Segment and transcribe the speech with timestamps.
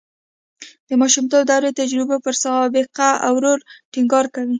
[0.87, 3.59] د ماشومتوب دورې تجربو پر سابقه او رول
[3.93, 4.49] ټینګار کوي